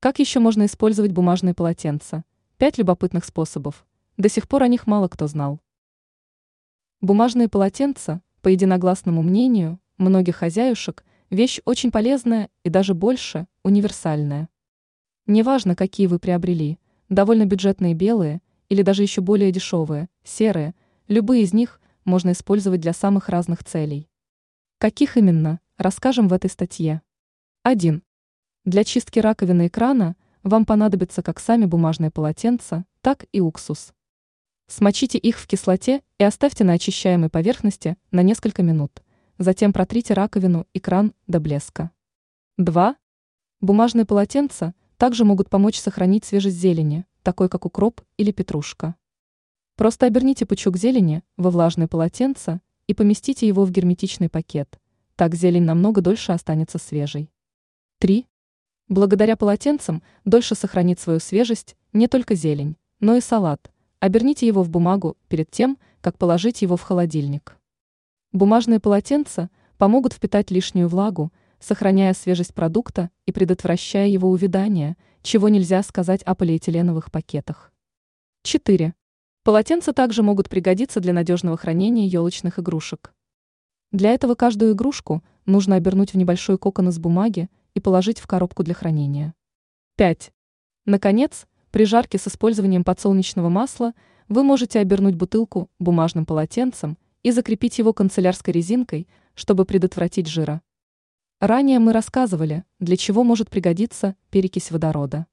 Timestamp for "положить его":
66.16-66.78